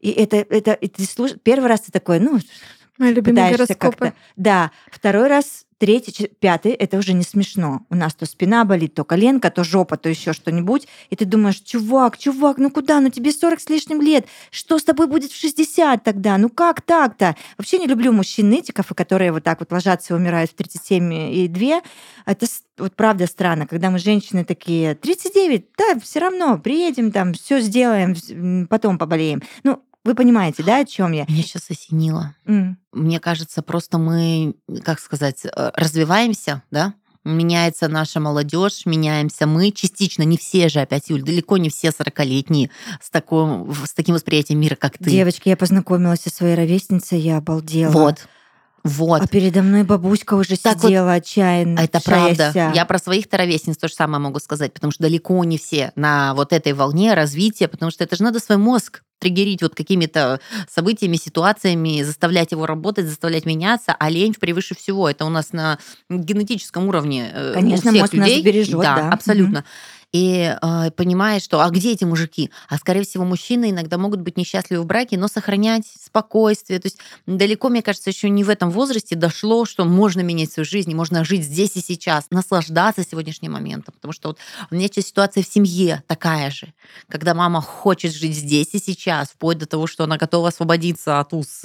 [0.00, 2.40] И это, это, ты слуш- первый раз ты такой, ну,
[2.98, 4.12] Мои любимые гороскопы.
[4.34, 7.82] Да, второй раз, третий, пятый, это уже не смешно.
[7.90, 10.88] У нас то спина болит, то коленка, то жопа, то еще что-нибудь.
[11.10, 13.00] И ты думаешь, чувак, чувак, ну куда?
[13.00, 14.26] Ну тебе 40 с лишним лет.
[14.50, 16.38] Что с тобой будет в 60 тогда?
[16.38, 17.36] Ну как так-то?
[17.58, 21.48] Вообще не люблю мужчин-нытиков, и которые вот так вот ложатся и умирают в 37 и
[21.48, 21.82] 2.
[22.24, 22.46] Это
[22.78, 28.66] вот правда странно, когда мы женщины такие, 39, да, все равно, приедем там, все сделаем,
[28.68, 29.42] потом поболеем.
[29.64, 31.24] Ну, Вы понимаете, да, о чем я?
[31.26, 32.34] Меня сейчас осенило.
[32.46, 32.78] М.
[32.92, 36.94] Мне кажется, просто мы, как сказать, э, развиваемся, да?
[37.24, 39.70] Меняется наша молодежь, меняемся мы.
[39.70, 44.60] Частично, не все же опять, Юль, далеко не все 40-летние с, таким, с таким восприятием
[44.60, 45.08] мира, как ты.
[45.08, 47.90] Девочки, я познакомилась со своей ровесницей, я обалдела.
[47.90, 48.28] Вот.
[48.82, 49.22] Вот.
[49.22, 51.80] А передо мной бабуська уже Так вот, сидела отчаянно.
[51.80, 52.52] Это правда.
[52.74, 56.34] Я про своих ровесниц то же самое могу сказать, потому что далеко не все на
[56.34, 61.16] вот этой волне развития, потому что это же надо свой мозг триггерить вот какими-то событиями,
[61.16, 65.08] ситуациями, заставлять его работать, заставлять меняться, а лень превыше всего.
[65.08, 65.78] Это у нас на
[66.10, 68.42] генетическом уровне э, у Конечно, всех мозг нас людей.
[68.42, 68.96] бережет, да.
[68.96, 69.64] да, абсолютно.
[70.14, 72.52] И э, понимаешь, что а где эти мужики?
[72.68, 76.78] А скорее всего, мужчины иногда могут быть несчастливы в браке, но сохранять спокойствие.
[76.78, 80.64] То есть далеко, мне кажется, еще не в этом возрасте дошло, что можно менять свою
[80.66, 83.92] жизнь, можно жить здесь и сейчас, наслаждаться сегодняшним моментом.
[83.92, 84.38] Потому что вот
[84.70, 86.72] у меня сейчас ситуация в семье такая же,
[87.08, 91.32] когда мама хочет жить здесь и сейчас, вплоть до того, что она готова освободиться от
[91.32, 91.62] уз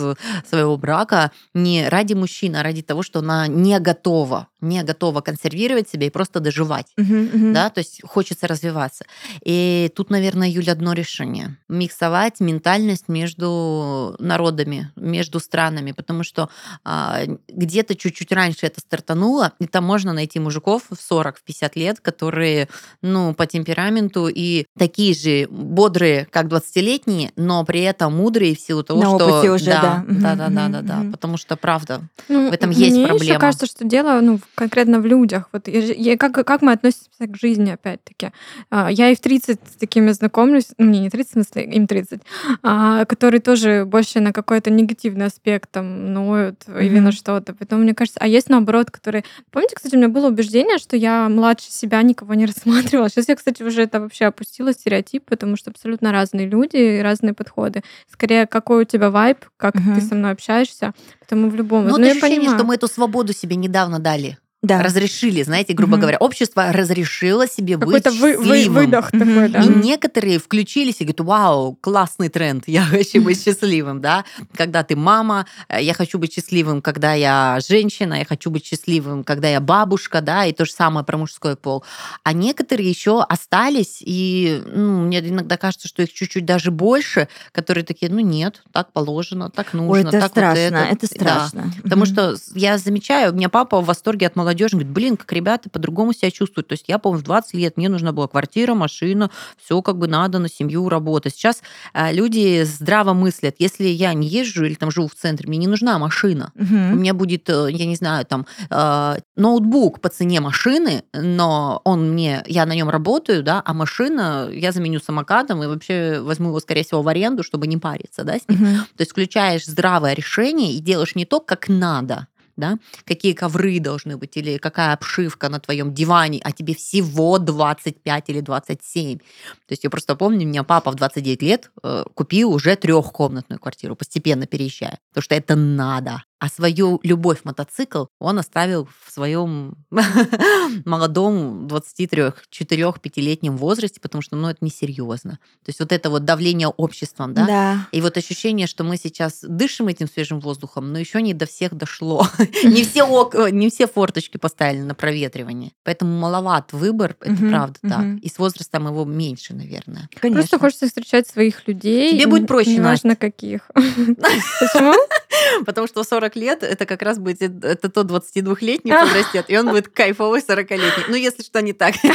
[0.48, 5.90] своего брака не ради мужчины, а ради того, что она не готова, не готова консервировать
[5.90, 7.54] себя и просто доживать Мгм, мгм.
[7.54, 9.06] да, то есть хочется развиваться.
[9.44, 11.58] И тут, наверное, Юля, одно решение.
[11.68, 16.50] Миксовать ментальность между народами, между странами, потому что
[16.84, 22.68] а, где-то чуть-чуть раньше это стартануло, и там можно найти мужиков в 40-50 лет, которые,
[23.02, 28.84] ну, по темпераменту и такие же бодрые, как 20-летние, но при этом мудрые в силу
[28.84, 29.28] того, На что...
[29.28, 30.04] опыте уже, да.
[30.08, 31.12] Да, да, да, да, да, мгм.
[31.12, 33.32] потому что, правда, Ну, В этом есть мне проблема.
[33.32, 35.50] Еще кажется, что дело ну, в- конкретно в людях.
[35.54, 38.32] Вот я я- как, как мы относимся к жизни, опять-таки.
[38.70, 41.88] А, Я и в 30 с такими знакомлюсь, ну, мне не 30, в смысле, им
[41.88, 42.22] 30,
[42.64, 47.04] а, которые тоже больше на какой-то негативный аспект там ноют или Мгм.
[47.06, 47.54] на что-то.
[47.54, 49.24] Поэтому, мне кажется, а есть наоборот, которые...
[49.52, 52.46] Помните, кстати, у меня было убеждение, что я младше себя никого не
[52.96, 53.10] рассматривала.
[53.10, 57.34] Сейчас я, кстати, уже это вообще опустила стереотип, потому что абсолютно разные люди и разные
[57.34, 57.82] подходы.
[58.12, 59.96] Скорее, какой у тебя вайб, как Мгм.
[59.96, 60.94] ты со мной общаешься.
[61.22, 61.84] Потому в любом...
[61.86, 62.58] ну, вот я ощущение, понимаю.
[62.58, 64.38] что мы эту свободу себе недавно дали.
[64.62, 64.84] Да.
[64.84, 66.02] разрешили, знаете, грубо Мгм.
[66.02, 68.74] говоря, общество разрешило себе быть Какой-то вы- вы- счастливым.
[68.86, 69.20] выдох Мгм.
[69.28, 69.64] такой, да?
[69.64, 74.26] И некоторые включились и говорят, вау, классный тренд, я хочу быть счастливым, да.
[74.58, 79.24] Когда ты мама, э, я хочу быть счастливым, когда я женщина, я хочу быть счастливым,
[79.24, 81.86] когда я бабушка, да, и то же самое про мужской пол.
[82.26, 87.86] А некоторые еще остались, и ну, мне иногда кажется, что их чуть-чуть даже больше, которые
[87.86, 90.78] такие, ну нет, так положено, так нужно, Ой, это так вот страшно, это.
[90.78, 91.08] это Да.
[91.48, 91.74] страшно.
[91.82, 95.70] Потому что я замечаю, у меня папа в восторге от молодежи, говорит, блин, как ребята
[95.70, 96.68] по-другому себя чувствуют.
[96.68, 99.30] То есть я, помню, в 20 лет мне нужна была квартира, машина,
[99.64, 101.36] все как бы надо на семью работать.
[101.36, 101.62] Сейчас
[101.94, 105.68] э, люди здраво мыслят, если я не езжу или там живу в центре, мне не
[105.68, 106.52] нужна машина.
[106.56, 107.00] У Мгм.
[107.00, 112.44] меня будет, э, я не знаю, там э, ноутбук по цене машины, но он мне,
[112.48, 116.84] я на нем работаю, да, а машина я заменю самокатом и вообще возьму его, скорее
[116.84, 118.60] всего, в аренду, чтобы не париться, да, с ним.
[118.60, 118.76] Мгм.
[118.98, 122.28] То есть включаешь здравое решение и делаешь не то, как надо,
[122.60, 128.30] да, какие ковры должны быть или какая обшивка на твоем диване, а тебе всего 25
[128.30, 129.18] или 27.
[129.18, 129.24] То
[129.70, 133.96] есть я просто помню, у меня папа в 29 лет э, купил уже трехкомнатную квартиру,
[133.96, 136.24] постепенно переезжая, потому что это надо.
[136.40, 139.76] А свою любовь мотоцикл он оставил в своем
[140.86, 145.32] молодом 23-4-5-летнем возрасте, потому что, ну, это несерьезно.
[145.66, 147.88] То есть вот это вот давление обществом, да, Да.
[147.92, 151.74] и вот ощущение, что мы сейчас дышим этим свежим воздухом, но еще не до всех
[151.76, 152.26] дошло.
[152.64, 155.72] Не все, ок- не все форточки поставили на проветривание.
[155.84, 158.06] Поэтому маловат выбор, это правда так.
[158.22, 160.10] И с возрастом его меньше, наверное.
[160.20, 160.42] Конечно.
[160.42, 162.14] Просто хочется встречать своих людей.
[162.14, 163.70] Тебе будет проще, Неважно каких.
[163.74, 164.96] Почему?
[165.66, 169.88] Потому что 40 лет это как раз будет это тот 22-летний подрастет, и он будет
[169.90, 171.06] кайфовый 40-летний.
[171.08, 171.96] Ну, если что не так.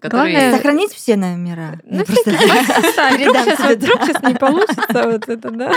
[0.00, 1.78] Который- Главное- Сохранить все номера.
[1.84, 2.30] Ну, просто-
[3.76, 5.72] вдруг сейчас не получится вот это, да?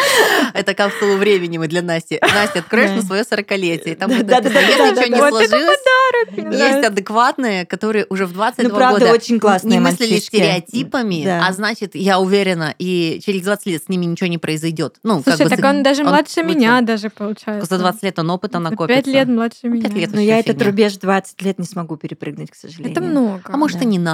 [0.54, 2.20] Это капсулу времени мы для Насти.
[2.22, 3.94] Настя, откроешь на свое 40-летие.
[3.94, 5.30] и Там если ничего не да.
[5.30, 9.80] Вот это сложилось, Есть адекватные, которые уже в 22 Ну, правда, года очень классные не
[9.80, 14.96] мыслили стереотипами, а значит, я уверена, и через 20 лет с ними ничего не произойдет.
[15.04, 17.68] Ну, Слушай, как бы так он даже младше меня даже получается.
[17.68, 19.02] За 20 лет он опыта накопится.
[19.02, 19.84] Пять лет младше Ну, меня.
[19.84, 22.92] пять лет Но вообще я этот рубеж 20 лет не смогу перепрыгнуть, к сожалению.
[22.92, 23.42] Это много.
[23.46, 24.11] А может, и не надо.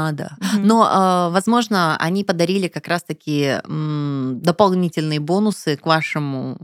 [0.53, 0.67] Мгм.
[0.67, 6.57] Но, э, возможно, они подарили как раз-таки дополнительные бонусы к вашему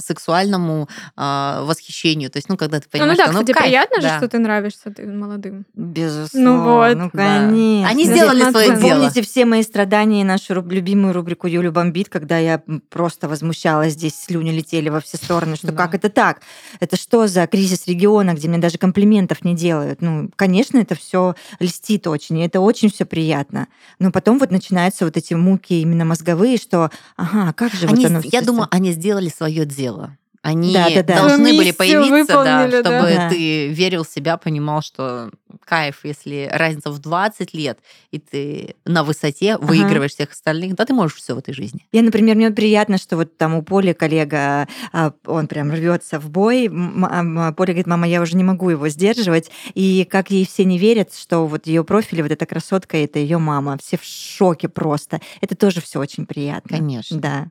[0.00, 2.30] сексуальному а, восхищению.
[2.30, 4.18] То есть, ну, когда ты Ну, понимаешь, да, что ну, кстати, кайф, приятно же, да.
[4.18, 5.66] что ты нравишься ты молодым.
[5.74, 6.62] Безусловно.
[6.62, 6.96] вот.
[6.96, 7.18] Ну, Да.
[7.38, 7.88] конечно.
[7.88, 8.12] Они Да.
[8.14, 8.94] сделали свое Вы дело.
[8.96, 13.92] Помните все мои страдания и нашу руб- любимую рубрику Юлю бомбит, когда я просто возмущалась,
[13.94, 15.72] здесь слюни летели во все стороны, что Да.
[15.74, 16.40] как это так?
[16.80, 20.00] Это что за кризис региона, где мне даже комплиментов не делают?
[20.02, 23.68] Ну, конечно, это все льстит очень, и это очень все приятно.
[23.98, 28.10] Но потом вот начинаются вот эти муки именно мозговые, что, ага, как же Они, вот
[28.10, 30.16] оно я думаю, они сделали свое дело.
[30.42, 31.16] Они Да, да, да.
[31.16, 33.28] должны были появиться, да, чтобы да.
[33.28, 35.30] Ты верил в себя, понимал, что
[35.66, 37.78] кайф, если разница в 20 лет,
[38.10, 41.86] и ты на высоте выигрываешь всех остальных, да, ты можешь все в этой жизни.
[41.92, 46.30] Я, например, мне приятно, что вот там у Поли коллега, а, он прям рвется в
[46.30, 46.68] бой.
[46.68, 49.50] М- м- Поля говорит, мама, я уже не могу его сдерживать.
[49.74, 53.36] И как ей все не верят, что вот ее профиле, вот эта красотка, это ее
[53.36, 53.76] мама.
[53.82, 55.20] Все в шоке просто.
[55.42, 56.78] Это тоже все очень приятно.
[56.78, 57.18] Конечно.
[57.18, 57.46] Да.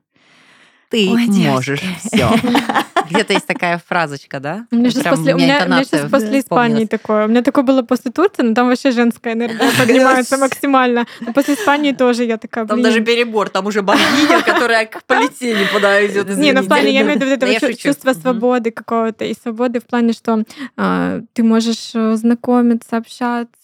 [0.90, 2.30] Ты Ой, можешь все.
[3.10, 4.66] Где-то есть такая фразочка, да?
[4.72, 7.26] У меня сейчас прям после, у меня у меня щас после Испании такое.
[7.26, 11.06] У меня такое было после Турции, но там вообще женская энергия поднимается максимально.
[11.20, 15.64] Но после Испании тоже я такая, Там даже перебор, там уже богиня, которая к полетели
[15.72, 16.28] подает.
[16.36, 19.24] Не, ну в плане, я имею в виду вот это чувство свободы какого-то.
[19.24, 20.42] И свободы в плане, что
[20.76, 23.59] а, ты можешь э, знакомиться, общаться,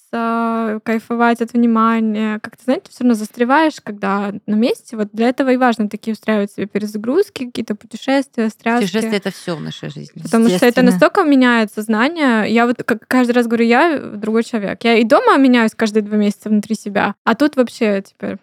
[0.85, 2.39] кайфовать от внимания.
[2.41, 4.97] Как-то, знаете, все равно застреваешь, когда на месте.
[4.97, 8.87] Вот для этого и важно такие устраивать себе перезагрузки, какие-то путешествия, страсти.
[8.87, 10.23] Путешествие это все в нашей жизни.
[10.23, 12.53] Потому что это настолько меняет сознание.
[12.53, 14.83] Я вот как каждый раз говорю, я другой человек.
[14.85, 17.15] Я и дома меняюсь каждые два месяца внутри себя.
[17.25, 18.39] А тут вообще теперь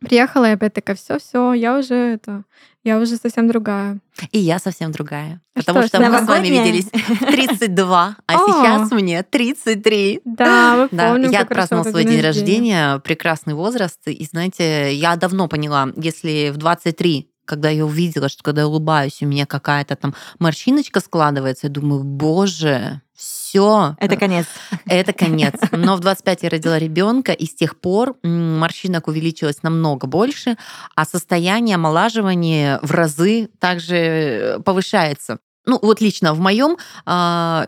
[0.00, 2.44] приехала и опять такая, все, все, я уже это,
[2.82, 4.00] я уже совсем другая.
[4.32, 5.40] И я совсем другая.
[5.54, 8.38] А Потому что, что мы с вами виделись в 32, а О.
[8.48, 10.22] сейчас мне 33.
[10.24, 14.00] Да, мы Да, помним, я как хорошо отпраздновала свой день рождения, прекрасный возраст.
[14.06, 19.22] И знаете, я давно поняла, если в 23 когда я увидела, что когда я улыбаюсь,
[19.22, 24.46] у меня какая-то там морщиночка складывается, я думаю, боже, все, Это конец.
[24.86, 25.54] это конец.
[25.72, 30.56] Но в 25 я родила ребенка, и с тех пор морщинок увеличилось намного больше,
[30.94, 35.38] а состояние омолаживания в разы также э, повышается.
[35.66, 36.78] Ну, вот лично в моем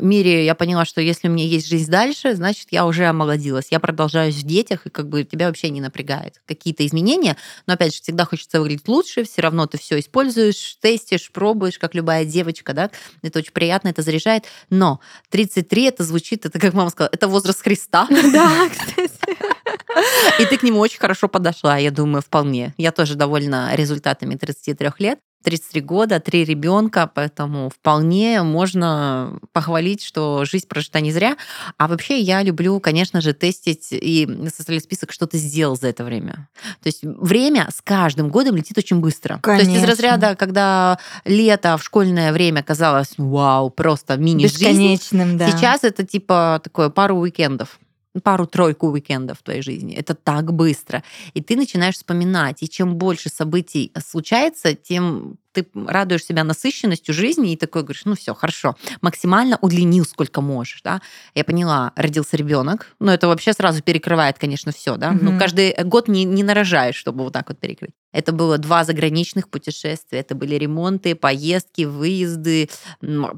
[0.05, 3.69] мире я поняла, что если у меня есть жизнь дальше, значит, я уже омолодилась.
[3.71, 7.37] Я продолжаюсь в детях, и как бы тебя вообще не напрягает какие-то изменения.
[7.67, 11.95] Но, опять же, всегда хочется выглядеть лучше, все равно ты все используешь, тестишь, пробуешь, как
[11.95, 12.91] любая девочка, да.
[13.23, 14.45] Это очень приятно, это заряжает.
[14.71, 15.01] Но
[15.31, 18.09] 33 это звучит, это, как мама сказала, это возраст Христа.
[18.33, 19.11] Да, кстати.
[20.41, 22.73] И ты к нему очень хорошо подошла, я думаю, вполне.
[22.79, 25.19] Я тоже довольна результатами 33 лет.
[25.43, 31.37] 33 года, три ребенка, поэтому вполне можно похвалить, что жизнь прожита не зря.
[31.77, 36.05] А вообще я люблю, конечно же, тестить и составлять список, что ты сделал за это
[36.05, 36.49] время.
[36.83, 39.41] То есть время с каждым годом летит очень быстро.
[39.43, 39.91] То есть из Конечно.
[39.91, 45.51] разряда, когда лето в школьное время казалось, вау, просто мини-жизнь, Бесконечным, да.
[45.51, 47.79] Сейчас это типа такое пару уикендов
[48.23, 49.95] пару-тройку уикендов в твоей жизни.
[49.95, 51.03] Это так быстро.
[51.35, 52.63] И ты начинаешь вспоминать.
[52.63, 58.15] И чем больше событий случается, тем ты радуешь себя насыщенностью жизни и такой говоришь, ну
[58.15, 61.03] все, хорошо, максимально удлинил сколько можешь, да.
[61.35, 65.13] Я поняла, родился ребенок, но это вообще сразу перекрывает, конечно, все, да.
[65.13, 65.39] Ну Мгм.
[65.39, 67.93] каждый год не, не нарожаешь, чтобы вот так вот перекрыть.
[68.13, 72.71] Это было два заграничных путешествия, это были ремонты, поездки, выезды,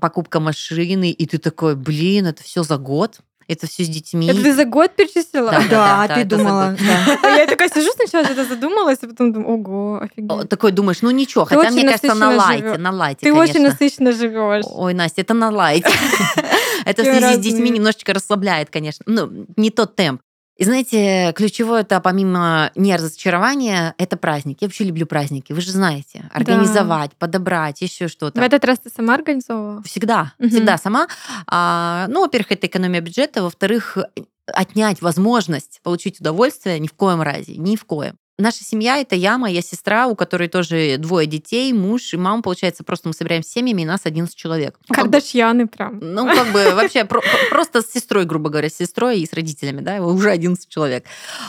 [0.01, 4.27] покупка машины, и ты такой, блин, это все за год, это все с детьми.
[4.29, 5.51] Это ты за год перечислила?
[5.51, 6.77] Да, Да, да, ты это думала.
[6.79, 7.19] да.
[7.23, 10.49] А Я такая сижу сначала, что-то задумалась, а потом думаю, ого, офигеть.
[10.49, 13.43] Такой думаешь, ну ничего, Ты хотя мне кажется, на лайте, живё- на лайте, Ты конечно.
[13.61, 14.65] очень насыщенно живешь.
[14.69, 15.89] Ой, Настя, это на лайте.
[16.87, 19.05] Это в связи с детьми немножечко расслабляет, конечно.
[19.07, 20.21] Ну, не тот темп.
[20.57, 24.59] И знаете, ключевое это помимо не разочарования, это праздник.
[24.61, 26.31] Я вообще люблю праздники, вы же знаете.
[26.33, 28.41] Организовать, подобрать, еще В что-то.
[28.41, 29.83] этот раз ты сама организовывала?
[29.83, 30.51] Всегда, Мгм.
[30.51, 31.09] всегда сама.
[31.49, 33.99] А, ну, во-первых, это экономия бюджета, во-вторых,
[34.47, 38.17] отнять возможность получить удовольствие ни в коем разе, ни в коем.
[38.37, 42.43] Наша семья это я, моя сестра, у которой тоже двое детей, муж и мама.
[42.43, 44.77] Получается, просто мы собираемся семьями, и нас 11 человек.
[44.89, 46.01] Ну, как Кардашьяны прям.
[46.01, 49.33] ну, как бы вообще про- про- просто с сестрой, грубо говоря, с сестрой и с
[49.33, 51.05] родителями, да, уже 11 человек.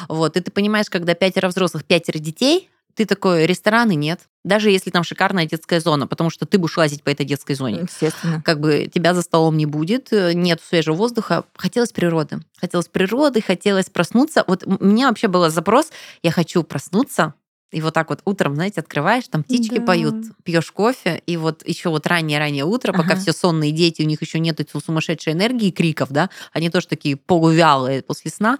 [0.09, 4.89] Вот, и ты понимаешь, когда пятеро взрослых, пятеро детей, ты такой, рестораны нет, даже если
[4.89, 7.81] там шикарная детская зона, потому что ты будешь лазить по этой детской зоне.
[7.83, 8.41] Естественно.
[8.43, 11.43] Как бы тебя за столом не будет, э, нет свежего воздуха.
[11.55, 12.39] Хотелось природы.
[12.59, 14.43] Хотелось природы, хотелось проснуться.
[14.47, 15.91] Вот у меня вообще был запрос,
[16.23, 17.33] я хочу проснуться,
[17.71, 19.81] и вот так вот утром, знаете, открываешь, там птички Да.
[19.81, 23.15] поют, пьешь кофе, и вот еще вот раннее-раннее утро, пока Ага.
[23.17, 27.17] все сонные дети, у них еще нет этой сумасшедшей энергии криков, да, они тоже такие
[27.17, 28.59] полувялые после сна.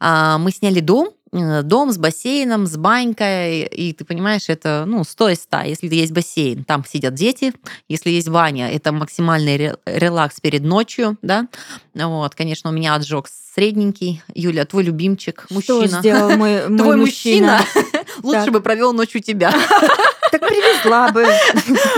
[0.00, 5.28] А, Мы сняли дом, дом с бассейном, с банькой, и ты понимаешь, это ну, 100
[5.30, 5.60] из 100.
[5.62, 7.52] Если есть бассейн, там сидят дети,
[7.88, 11.48] если есть баня, это максимальный релакс перед ночью, да.
[11.94, 14.22] Вот, конечно, у меня отжог средненький.
[14.34, 15.88] Юля, твой любимчик, мужчина.
[15.88, 17.60] Что сделал мой, мой Твой мужчина?
[17.74, 19.52] мужчина лучше бы провел ночь у тебя.
[20.30, 21.24] Так привезла бы.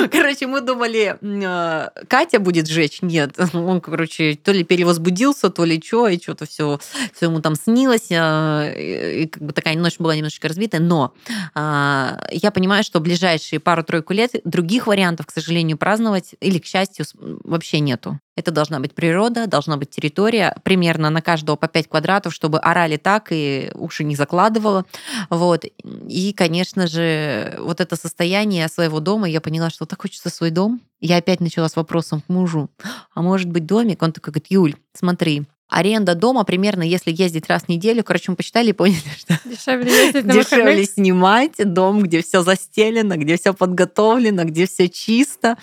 [0.11, 3.03] Короче, мы думали, э, Катя будет жечь.
[3.03, 6.79] Нет, он, короче, то ли перевозбудился, то ли что, и что-то все,
[7.14, 8.11] все ему там снилось.
[8.11, 10.81] э, И как бы такая ночь была немножечко разбитая.
[10.81, 11.14] Но
[11.55, 17.05] а, я понимаю, что ближайшие пару-тройку лет других вариантов, к сожалению, праздновать или, к счастью,
[17.14, 18.19] вообще нету.
[18.40, 22.96] Это должна быть природа, должна быть территория, примерно на каждого по 5 квадратов, чтобы орали
[22.96, 24.87] так и уши не закладывало.
[25.29, 25.66] Вот.
[25.85, 30.81] И, конечно же, вот это состояние своего дома, я поняла, что так хочется свой дом.
[31.00, 32.70] Я опять начала с вопросом к мужу,
[33.14, 34.03] а может быть домик?
[34.03, 38.37] Он такой говорит, Юль, смотри, аренда дома примерно, если ездить раз в неделю, короче, мы
[38.37, 43.55] посчитали и поняли, что Дешевле ездить на дешевле снимать дом, где все застелено, где все
[43.55, 45.57] подготовлено, где все чисто,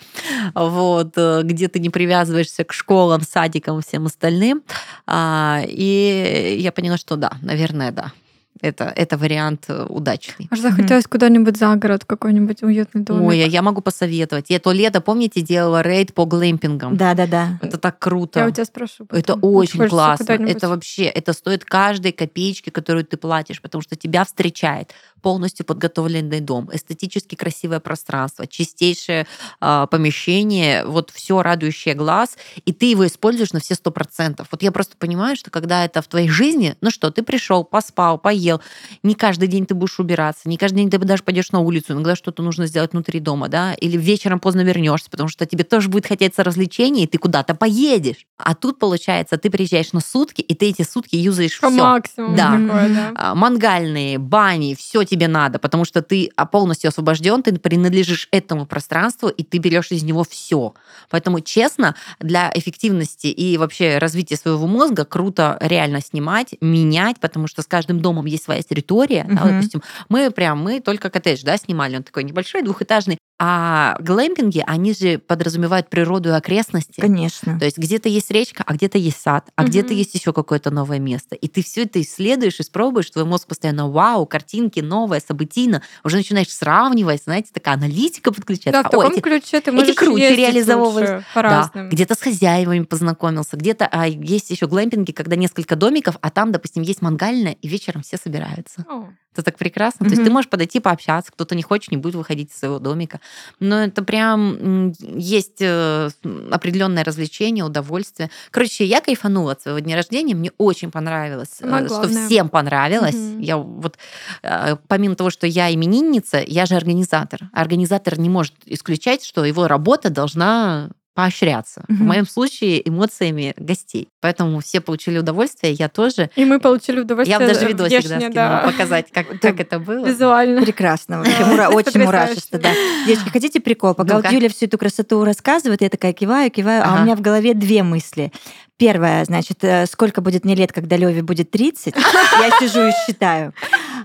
[0.55, 4.63] вот, э, где ты не привязываешься к школам, садикам, всем остальным.
[5.05, 8.13] А, И я поняла, что да, наверное, да.
[8.61, 10.47] Это, это вариант э, удачный.
[10.51, 13.27] Аж захотелось куда-нибудь за город, какой-нибудь уютный домик.
[13.27, 14.49] Ой, а я могу посоветовать.
[14.49, 16.97] Я то лето, помните, делала рейд по глэмпингам.
[16.97, 17.59] Да-да-да.
[17.61, 18.39] Это так круто.
[18.39, 19.05] Я у тебя спрошу.
[19.11, 19.39] Это потом.
[19.41, 20.25] очень Хочется классно.
[20.25, 20.55] куда-нибудь.
[20.55, 26.39] Это вообще, это стоит каждой копеечки, которую ты платишь, потому что тебя встречает полностью подготовленный
[26.39, 29.27] дом, эстетически красивое пространство, чистейшее
[29.59, 34.47] а, помещение, вот все радующее глаз, и ты его используешь на все сто процентов.
[34.51, 38.17] Вот я просто понимаю, что когда это в твоей жизни, ну что, ты пришел, поспал,
[38.17, 38.61] поел,
[39.03, 42.15] не каждый день ты будешь убираться, не каждый день ты даже пойдешь на улицу, иногда
[42.15, 46.07] что-то нужно сделать внутри дома, да, или вечером поздно вернешься, потому что тебе тоже будет
[46.07, 48.25] хотеться развлечений, и ты куда-то поедешь.
[48.37, 51.83] А тут, получается, ты приезжаешь на сутки, и ты эти сутки юзаешь По все.
[51.83, 52.51] максимуму Да.
[52.51, 53.11] такое, да.
[53.15, 58.65] А, мангальные, бани, все тебе надо, потому что ты а, полностью освобожден, ты принадлежишь этому
[58.65, 60.73] пространству, и ты берешь из него все.
[61.09, 67.61] Поэтому, честно, для эффективности и вообще развития своего мозга круто реально снимать, менять, потому что
[67.61, 69.25] с каждым домом есть своя территория.
[69.27, 69.55] да, Мгм.
[69.55, 73.17] допустим, мы прям, мы только коттедж, да, снимали, он такой небольшой, двухэтажный.
[73.39, 76.99] А глэмпинги, они же подразумевают природу и окрестности.
[76.99, 77.59] Конечно.
[77.59, 79.69] То есть где-то есть речка, а где-то есть сад, а Мгм.
[79.69, 81.35] где-то есть еще какое-то новое место.
[81.35, 85.83] И ты все это исследуешь, испробуешь, твой мозг постоянно вау, картинки, новое, событийно.
[86.03, 88.81] Уже начинаешь сравнивать, знаете, такая аналитика подключается.
[88.81, 91.09] Да, в таком эти- ключе ты можешь круче реализовывались.
[91.09, 96.17] лучше по да, где-то с хозяевами познакомился, где-то а есть еще глэмпинги, когда несколько домиков,
[96.21, 98.83] а там, допустим, есть мангальная, и вечером все собираются.
[98.89, 100.07] О, Это так прекрасно.
[100.07, 103.19] То есть ты можешь подойти пообщаться, кто-то не хочет, не будет выходить из своего домика.
[103.59, 106.09] Но это прям есть э,
[106.51, 108.31] определенное развлечение, удовольствие.
[108.49, 112.25] Короче, я кайфанула от своего дня рождения, мне очень понравилось, э, Самое что главное.
[112.25, 113.15] всем понравилось.
[113.15, 113.39] Мгм.
[113.41, 113.97] Я вот
[114.41, 117.49] э, помимо того, что я именинница, я же организатор.
[117.53, 121.83] А Организатор не может исключать, что его работа должна поощряться.
[121.87, 122.05] В Мгм.
[122.05, 124.07] моем случае эмоциями гостей.
[124.21, 126.29] Поэтому все получили удовольствие, я тоже.
[126.35, 129.79] И мы получили удовольствие Я даже видосик да, внешне, скинула, да, показать, как, как это
[129.79, 130.05] было.
[130.05, 130.61] визуально.
[130.61, 131.17] Прекрасно.
[131.23, 132.71] Вообще, Да, мура- очень мурашисто, да.
[133.07, 133.95] Девочки, хотите прикол?
[133.95, 134.35] Пока вот Ну-ка.
[134.35, 136.99] Юля всю эту красоту рассказывает, я такая киваю, киваю, а Ага.
[137.01, 138.31] у меня в голове две мысли.
[138.77, 141.95] Первая, значит, э, сколько будет мне лет, когда Леве будет 30?
[141.95, 143.51] Я сижу и считаю.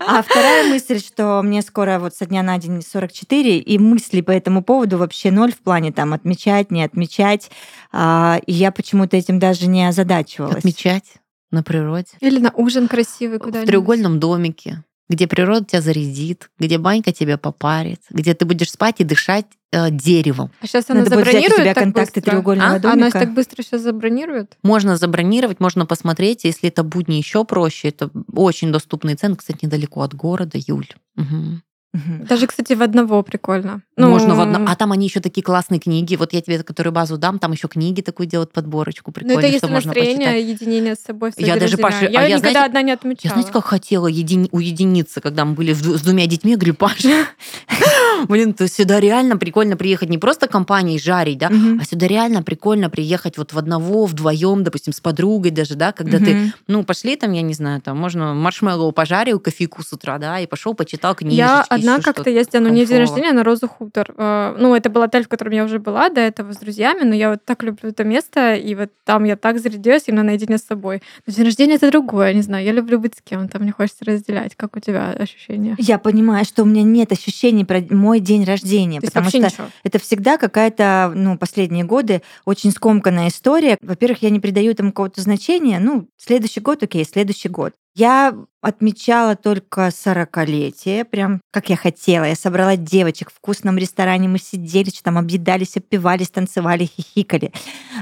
[0.06, 4.30] А вторая мысль, что мне скоро вот со дня на день 44, и мысли по
[4.30, 7.50] этому поводу вообще ноль в плане там отмечать, не отмечать.
[7.92, 10.56] А, И я почему-то этим даже не озадачивалась.
[10.58, 11.14] Отмечать
[11.50, 12.08] на природе.
[12.20, 13.68] Или на ужин красивый В куда-нибудь.
[13.68, 19.04] треугольном домике, где природа тебя зарядит, где банька тебя попарит, где ты будешь спать и
[19.04, 20.50] дышать э, деревом.
[20.60, 22.30] А сейчас она Надо будет взять у забронирует тебя так контакты быстро?
[22.30, 22.74] треугольного А?
[22.76, 23.00] А домика.
[23.00, 24.56] Настя так быстро сейчас забронирует?
[24.62, 26.44] Можно забронировать, можно посмотреть.
[26.44, 29.36] Если это будни еще проще, это очень доступные цены.
[29.36, 30.88] Кстати, недалеко от города, Юль.
[31.16, 31.62] Мгм.
[31.92, 33.82] Даже, кстати, в одного прикольно.
[33.96, 34.66] Ну, Можно в одном.
[34.66, 36.16] А там они еще такие классные книги.
[36.16, 39.10] Вот я тебе, которую базу дам, там еще книги такую делают подборочку.
[39.10, 40.60] Ну, Прикольно, это если настроение, почитать.
[40.62, 41.32] единение с собой.
[41.36, 43.20] Я даже, Паша, а я я, никогда знаете, одна не отмечала.
[43.24, 46.52] Я знаете, как хотела едини- уединиться, когда мы были с, двумя детьми.
[46.52, 47.26] Я говорю, Паша,
[48.28, 51.50] блин, то сюда реально прикольно приехать не просто компанией жарить, да,
[51.80, 56.18] а сюда реально прикольно приехать вот в одного, вдвоем, допустим, с подругой даже, да, когда
[56.18, 60.40] ты, ну, пошли там, я не знаю, там, можно маршмеллоу пожарил, кофейку с утра, да,
[60.40, 61.42] и пошел, почитал книжечки.
[61.82, 62.30] Я одна как-то что-то.
[62.30, 64.14] ездила, ну, не в день рождения, на Розу Хутор.
[64.16, 67.14] Э, Ну, это был отель, в котором я уже была до этого с друзьями, но
[67.14, 70.62] я вот так люблю это место, и вот там я так зарядилась именно наедине с
[70.62, 71.02] собой.
[71.26, 74.54] Но день рождения это другое, не знаю, я люблю быть с кем-то, мне хочется разделять.
[74.56, 75.76] Как у тебя ощущения?
[75.78, 79.66] Я понимаю, что у меня нет ощущений про мой день рождения, То потому что ничего.
[79.84, 83.76] это всегда какая-то, ну, последние годы очень скомканная история.
[83.80, 85.78] Во-первых, я не придаю этому какого-то значения.
[85.80, 87.72] Ну, следующий год, окей, следующий год.
[87.94, 92.24] Я отмечала только сорокалетие, прям как я хотела.
[92.24, 97.52] Я собрала девочек в вкусном ресторане, мы сидели, что там объедались, опивались, танцевали, хихикали.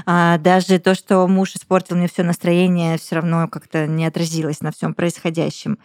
[0.05, 4.71] А даже то, что муж испортил мне все настроение, все равно как-то не отразилось на
[4.71, 5.77] всем происходящем.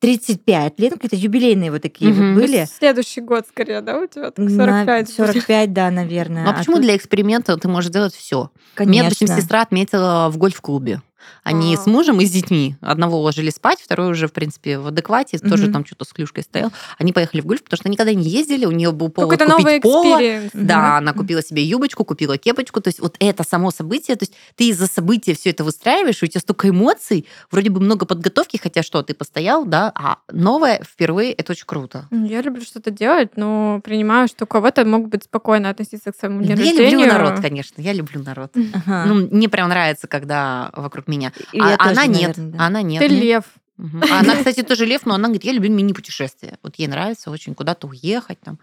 [0.00, 2.34] 35 лет, какие-то юбилейные вот такие Мгм.
[2.34, 2.66] вот были.
[2.66, 4.30] Следующий год скорее, да, у тебя?
[4.30, 5.06] Так На 45.
[5.06, 5.16] будет.
[5.16, 6.44] 45, да, наверное.
[6.44, 8.50] Ну, а почему тут, для эксперимента ты можешь делать все?
[8.78, 9.04] Меня, Конечно.
[9.04, 11.00] допустим, сестра отметила в гольф-клубе.
[11.42, 11.78] Они А.
[11.78, 12.76] с мужем и с детьми.
[12.80, 15.72] Одного уложили спать, второй уже, в принципе, в адеквате, тоже Мгм.
[15.72, 16.72] там что-то с клюшкой стоял.
[16.98, 19.64] Они поехали в гольф, потому что никогда не ездили, у нее был повод Какой-то купить
[19.66, 20.14] новый поло.
[20.16, 20.50] experience.
[20.54, 22.80] Да, она купила себе юбочку, купила кепочку.
[22.80, 26.26] То есть вот это само событие, то есть ты из-за события все это выстраиваешь, у
[26.26, 31.32] тебя столько эмоций, вроде бы много подготовки, хотя что, ты постоял, да, а новое впервые,
[31.32, 32.08] это очень круто.
[32.10, 36.40] Я люблю что-то делать, но принимаю, что у кого-то могут быть спокойно относиться к своему
[36.40, 36.90] дню я рождения.
[36.90, 38.52] люблю народ, конечно, я люблю народ.
[38.54, 41.13] Ну, мне прям нравится, когда вокруг меня.
[41.52, 42.66] И А я тоже, она нет, наверное, да.
[42.66, 43.00] она нет.
[43.00, 43.44] Ты лев.
[43.76, 43.82] А
[44.20, 46.58] Она, кстати, тоже лев, но она говорит, я люблю мини-путешествия.
[46.62, 48.38] Вот ей нравится очень куда-то уехать.
[48.40, 48.60] Там.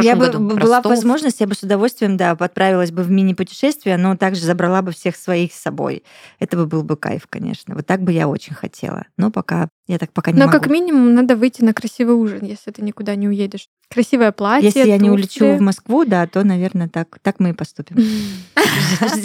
[0.00, 0.90] Я бы б- была Ростов.
[0.90, 5.16] возможность, я бы с удовольствием, да, отправилась бы в мини-путешествие, но также забрала бы всех
[5.16, 6.04] своих с собой.
[6.38, 7.74] Это бы был бы кайф, конечно.
[7.74, 9.04] Вот так бы я очень хотела.
[9.16, 10.58] Но пока я так пока не Но могу.
[10.58, 13.68] как минимум надо выйти на красивый ужин, если ты никуда не уедешь.
[13.90, 17.52] Красивое платье, Если я не улечу в Москву, да, то, наверное, так, так мы и
[17.52, 17.96] поступим.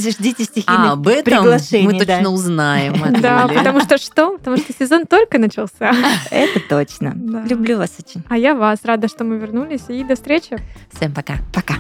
[0.09, 2.29] Ждите А, стихийных об этом мы точно да.
[2.29, 3.21] узнаем.
[3.21, 4.37] Да, потому что что?
[4.37, 5.93] Потому что сезон только начался.
[6.31, 7.13] Это точно.
[7.15, 7.43] Да.
[7.43, 8.23] Люблю вас очень.
[8.27, 9.83] А я вас рада, что мы вернулись.
[9.89, 10.57] И до встречи.
[10.91, 11.37] Всем пока.
[11.53, 11.75] Пока.